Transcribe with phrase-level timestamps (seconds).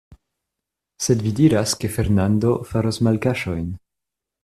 [1.07, 3.73] Sed vi diras, ke Fernando faros malkaŝojn.